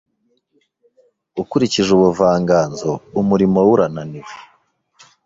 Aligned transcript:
Ukurikije 1.41 1.89
ubuvanganzo, 1.97 2.89
umurimo 3.19 3.57
we 3.65 3.69
urananiwe. 3.75 4.31